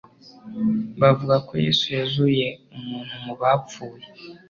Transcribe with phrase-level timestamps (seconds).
[1.01, 4.05] Bavuga ko Yesu yazuye umuntu mu bapfuye